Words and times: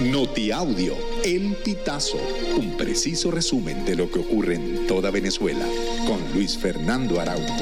Notiaudio, 0.00 0.96
El 1.24 1.54
Pitazo, 1.64 2.18
un 2.58 2.76
preciso 2.76 3.30
resumen 3.30 3.84
de 3.84 3.94
lo 3.94 4.10
que 4.10 4.18
ocurre 4.18 4.56
en 4.56 4.88
toda 4.88 5.12
Venezuela, 5.12 5.64
con 6.04 6.20
Luis 6.34 6.58
Fernando 6.58 7.20
Araújo. 7.20 7.54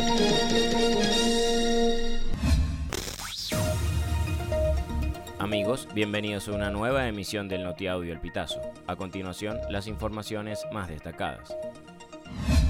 Amigos, 5.39 5.87
bienvenidos 5.95 6.49
a 6.49 6.53
una 6.53 6.71
nueva 6.71 7.07
emisión 7.07 7.49
del 7.49 7.65
Notiaudio 7.65 8.15
El 8.15 8.21
Pitazo. 8.21 8.63
A 8.87 8.97
continuación, 8.97 9.59
las 9.69 9.87
informaciones 9.87 10.65
más 10.73 10.89
destacadas. 10.89 11.55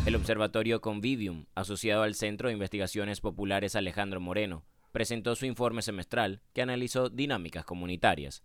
El 0.06 0.16
Observatorio 0.16 0.80
Convivium, 0.80 1.46
asociado 1.54 2.02
al 2.02 2.16
Centro 2.16 2.48
de 2.48 2.54
Investigaciones 2.54 3.20
Populares 3.20 3.76
Alejandro 3.76 4.20
Moreno, 4.20 4.64
presentó 4.90 5.36
su 5.36 5.46
informe 5.46 5.82
semestral 5.82 6.42
que 6.52 6.62
analizó 6.62 7.08
dinámicas 7.08 7.64
comunitarias. 7.64 8.42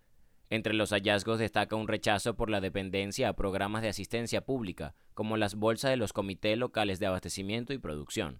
Entre 0.49 0.73
los 0.73 0.91
hallazgos 0.91 1.39
destaca 1.39 1.75
un 1.75 1.87
rechazo 1.87 2.35
por 2.35 2.49
la 2.49 2.61
dependencia 2.61 3.27
a 3.27 3.35
programas 3.35 3.81
de 3.81 3.89
asistencia 3.89 4.45
pública, 4.45 4.95
como 5.13 5.35
las 5.35 5.55
bolsas 5.55 5.91
de 5.91 5.97
los 5.97 6.13
comités 6.13 6.57
locales 6.57 6.99
de 6.99 7.07
abastecimiento 7.07 7.73
y 7.73 7.77
producción. 7.77 8.39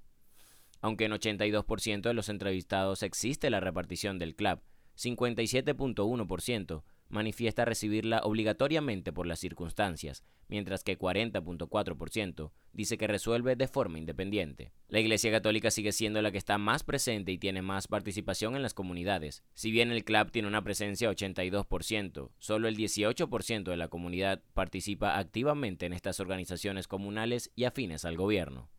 Aunque 0.80 1.06
en 1.06 1.12
82% 1.12 2.02
de 2.02 2.14
los 2.14 2.30
entrevistados 2.30 3.04
existe 3.04 3.50
la 3.50 3.60
repartición 3.60 4.20
del 4.20 4.36
CLAP, 4.36 4.62
57.1% 4.96 6.84
manifiesta 7.10 7.66
recibirla 7.66 8.22
obligatoriamente 8.24 9.12
por 9.12 9.28
las 9.28 9.40
circunstancias, 9.40 10.24
mientras 10.48 10.84
que 10.84 10.98
40.4% 10.98 12.52
dice 12.74 12.98
que 12.98 13.08
resuelve 13.08 13.56
de 13.56 13.68
forma 13.68 13.98
independiente. 13.98 14.72
La 14.88 15.00
Iglesia 15.00 15.32
Católica 15.32 15.72
sigue 15.72 15.92
siendo 15.92 16.22
la 16.22 16.32
que 16.32 16.38
está 16.38 16.58
más 16.58 16.84
presente 16.84 17.32
y 17.32 17.38
tiene 17.38 17.62
más 17.62 17.88
participación 17.88 18.56
en 18.56 18.62
las 18.62 18.74
comunidades. 18.74 19.44
Si 19.54 19.72
bien 19.72 19.92
el 19.92 20.04
CLAP 20.04 20.32
tiene 20.32 20.48
una 20.48 20.64
presencia 20.64 21.10
82%, 21.10 22.30
solo 22.40 22.68
el 22.68 22.78
18% 22.78 23.64
de 23.64 23.78
la 23.78 23.88
comunidad 23.88 24.42
participa 24.54 25.18
activamente 25.18 25.86
en 25.86 25.94
estas 25.94 26.20
organizaciones 26.20 26.88
comunales 26.88 27.52
y 27.56 27.66
afines 27.66 28.06
al 28.06 28.16
gobierno. 28.16 28.70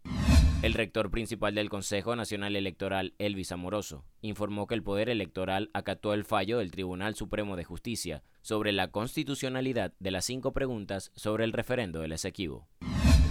El 0.61 0.75
rector 0.75 1.13
principal 1.13 1.55
del 1.55 1.69
Consejo 1.69 2.17
Nacional 2.17 2.57
Electoral, 2.57 3.15
Elvis 3.19 3.53
Amoroso, 3.53 4.05
informó 4.23 4.67
que 4.67 4.75
el 4.75 4.83
Poder 4.83 5.09
Electoral 5.09 5.71
acató 5.73 6.15
el 6.15 6.25
fallo 6.25 6.59
del 6.59 6.73
Tribunal 6.73 7.15
Supremo 7.15 7.55
de 7.55 7.63
Justicia 7.63 8.25
sobre 8.43 8.73
la 8.73 8.91
constitucionalidad 8.91 9.93
de 10.01 10.11
las 10.11 10.25
cinco 10.25 10.53
preguntas 10.53 11.13
sobre 11.15 11.45
el 11.45 11.53
referendo 11.53 12.01
del 12.01 12.11
Esequibo. 12.11 12.67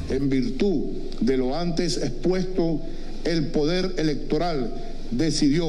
En 0.10 0.30
virtud 0.30 0.94
de 1.20 1.36
lo 1.36 1.58
antes 1.58 1.98
expuesto, 2.02 2.80
el 3.26 3.48
Poder 3.48 3.96
Electoral 3.98 4.74
decidió 5.12 5.68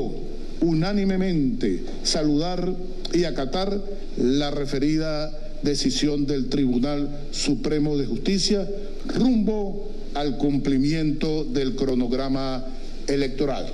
unánimemente 0.61 1.85
saludar 2.05 2.73
y 3.13 3.25
acatar 3.25 3.83
la 4.17 4.53
referida 4.53 5.33
decisión 5.63 6.25
del 6.25 6.51
Tribunal 6.51 7.27
Supremo 7.33 7.97
de 7.97 8.07
Justicia 8.07 8.65
rumbo 9.07 9.91
al 10.19 10.37
cumplimiento 10.37 11.45
del 11.45 11.77
cronograma 11.77 12.67
electoral. 13.07 13.73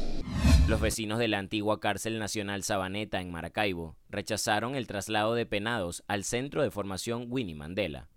Los 0.68 0.78
vecinos 0.78 1.18
de 1.18 1.26
la 1.26 1.38
antigua 1.38 1.80
cárcel 1.80 2.18
nacional 2.18 2.62
Sabaneta 2.62 3.22
en 3.22 3.30
Maracaibo 3.30 3.96
rechazaron 4.10 4.74
el 4.74 4.86
traslado 4.86 5.34
de 5.34 5.46
penados 5.46 6.04
al 6.06 6.22
centro 6.22 6.62
de 6.62 6.70
formación 6.70 7.28
Winnie 7.30 7.54
Mandela. 7.54 8.10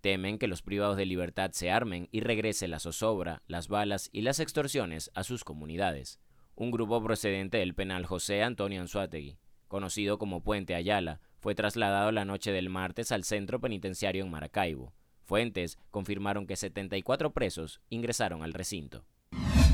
Temen 0.00 0.38
que 0.38 0.46
los 0.46 0.62
privados 0.62 0.96
de 0.96 1.06
libertad 1.06 1.50
se 1.54 1.72
armen 1.72 2.08
y 2.12 2.20
regrese 2.20 2.68
la 2.68 2.78
zozobra, 2.78 3.42
las 3.48 3.66
balas 3.66 4.10
y 4.12 4.20
las 4.20 4.38
extorsiones 4.38 5.10
a 5.14 5.24
sus 5.24 5.42
comunidades. 5.42 6.20
Un 6.54 6.70
grupo 6.70 7.02
procedente 7.02 7.58
del 7.58 7.74
penal 7.74 8.06
José 8.06 8.44
Antonio 8.44 8.80
Anzuategui, 8.80 9.38
conocido 9.66 10.18
como 10.18 10.44
Puente 10.44 10.76
Ayala, 10.76 11.20
fue 11.40 11.56
trasladado 11.56 12.12
la 12.12 12.24
noche 12.24 12.52
del 12.52 12.68
martes 12.68 13.10
al 13.10 13.24
centro 13.24 13.60
penitenciario 13.60 14.24
en 14.24 14.30
Maracaibo. 14.30 14.92
Fuentes 15.32 15.78
confirmaron 15.90 16.46
que 16.46 16.56
74 16.56 17.32
presos 17.32 17.80
ingresaron 17.88 18.42
al 18.42 18.52
recinto. 18.52 19.06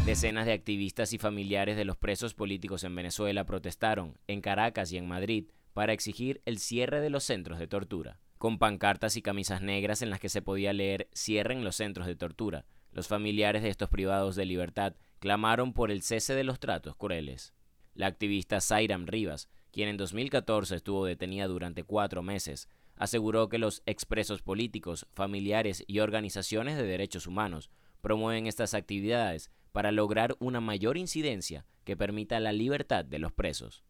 Decenas 0.07 0.47
de 0.47 0.53
activistas 0.53 1.13
y 1.13 1.19
familiares 1.19 1.77
de 1.77 1.85
los 1.85 1.97
presos 1.97 2.33
políticos 2.33 2.85
en 2.85 2.95
Venezuela 2.95 3.45
protestaron 3.45 4.17
en 4.29 4.41
Caracas 4.41 4.93
y 4.93 4.99
en 4.99 5.09
Madrid 5.09 5.47
para 5.73 5.93
exigir 5.93 6.43
el 6.45 6.61
cierre 6.61 7.01
de 7.01 7.11
los 7.11 7.25
centros 7.25 7.59
de 7.59 7.67
tortura. 7.67 8.21
Con 8.39 8.59
pancartas 8.59 9.17
y 9.17 9.21
camisas 9.21 9.61
negras 9.61 10.01
en 10.01 10.11
las 10.11 10.21
que 10.21 10.29
se 10.29 10.43
podía 10.43 10.73
leer 10.73 11.09
cierren 11.13 11.65
los 11.65 11.75
centros 11.75 12.07
de 12.07 12.15
tortura, 12.15 12.65
los 12.93 13.09
familiares 13.09 13.65
de 13.65 13.71
estos 13.71 13.89
privados 13.89 14.37
de 14.37 14.45
libertad 14.45 14.95
clamaron 15.19 15.73
por 15.73 15.91
el 15.91 16.03
cese 16.03 16.37
de 16.37 16.45
los 16.45 16.61
tratos 16.61 16.95
crueles. 16.95 17.53
La 17.95 18.07
activista 18.07 18.61
Zairam 18.61 19.09
Rivas, 19.09 19.49
quien 19.73 19.89
en 19.89 19.97
2014 19.97 20.77
estuvo 20.77 21.05
detenida 21.05 21.49
durante 21.49 21.83
cuatro 21.83 22.23
meses, 22.23 22.69
aseguró 22.99 23.49
que 23.49 23.59
los 23.59 23.83
expresos 23.87 24.43
políticos, 24.43 25.07
familiares 25.13 25.85
y 25.87 26.01
organizaciones 26.01 26.77
de 26.77 26.85
derechos 26.85 27.27
humanos 27.27 27.71
promueven 28.01 28.47
estas 28.47 28.75
actividades 28.75 29.51
para 29.73 29.93
lograr 29.93 30.37
una 30.39 30.61
mayor 30.61 30.97
incidencia 30.97 31.65
que 31.85 31.97
permita 31.97 32.41
la 32.41 32.53
libertad 32.53 33.05
de 33.05 33.19
los 33.19 33.33
presos. 33.33 33.85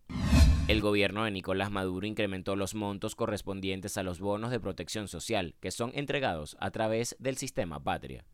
El 0.69 0.83
gobierno 0.83 1.25
de 1.25 1.31
Nicolás 1.31 1.71
Maduro 1.71 2.07
incrementó 2.07 2.55
los 2.55 2.75
montos 2.75 3.15
correspondientes 3.15 3.97
a 3.97 4.03
los 4.03 4.21
bonos 4.21 4.51
de 4.51 4.61
protección 4.61 5.09
social 5.09 5.55
que 5.61 5.71
son 5.71 5.93
entregados 5.95 6.59
a 6.61 6.71
través 6.71 7.17
del 7.19 7.39
sistema 7.39 7.83
Patria. 7.83 8.27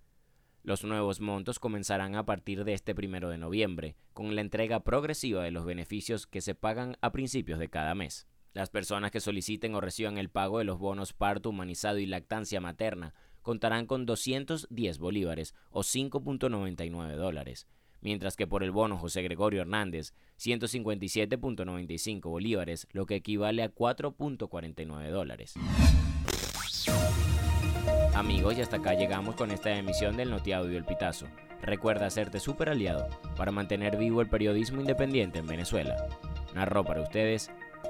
Los 0.65 0.83
nuevos 0.83 1.21
montos 1.21 1.59
comenzarán 1.59 2.17
a 2.17 2.25
partir 2.25 2.65
de 2.65 2.73
este 2.73 2.95
primero 2.95 3.29
de 3.29 3.39
noviembre, 3.39 3.97
con 4.15 4.35
la 4.35 4.41
entrega 4.41 4.81
progresiva 4.81 5.45
de 5.45 5.51
los 5.51 5.65
beneficios 5.65 6.27
que 6.27 6.41
se 6.41 6.55
pagan 6.55 6.97
a 7.03 7.13
principios 7.13 7.59
de 7.59 7.69
cada 7.69 7.95
mes. 7.95 8.27
Las 8.55 8.71
personas 8.71 9.11
que 9.11 9.19
soliciten 9.19 9.75
o 9.75 9.81
reciban 9.81 10.17
el 10.17 10.31
pago 10.31 10.59
de 10.59 10.65
los 10.65 10.79
bonos 10.79 11.13
parto 11.13 11.51
humanizado 11.51 11.99
y 11.99 12.07
lactancia 12.07 12.61
materna 12.61 13.13
contarán 13.43 13.87
con 13.87 14.07
210 14.07 14.99
bolívares 14.99 15.57
o 15.71 15.81
5.99 15.81 17.17
dólares, 17.17 17.67
mientras 18.01 18.37
que 18.37 18.47
por 18.47 18.63
el 18.63 18.71
bono 18.71 18.97
José 18.97 19.23
Gregorio 19.23 19.63
Hernández 19.63 20.15
157.95 20.39 22.21
bolívares, 22.31 22.87
lo 22.93 23.07
que 23.07 23.17
equivale 23.17 23.65
a 23.65 23.75
4.49 23.75 25.11
dólares. 25.11 25.55
Amigos, 28.15 28.57
y 28.57 28.61
hasta 28.61 28.77
acá 28.77 28.95
llegamos 28.95 29.35
con 29.35 29.51
esta 29.51 29.77
emisión 29.77 30.17
del 30.17 30.31
Notiaudio 30.31 30.79
El 30.79 30.85
Pitazo. 30.85 31.27
Recuerda 31.61 32.07
hacerte 32.07 32.39
super 32.39 32.69
aliado 32.69 33.09
para 33.37 33.51
mantener 33.51 33.97
vivo 33.97 34.21
el 34.21 34.29
periodismo 34.29 34.81
independiente 34.81 35.41
en 35.41 35.47
Venezuela. 35.49 35.97
Narró 36.55 36.85
para 36.85 37.03
ustedes 37.03 37.51